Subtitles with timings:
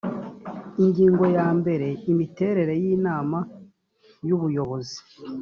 [0.83, 3.39] ingingo ya mbere imiterere y inama
[4.27, 4.99] y ubuyobozi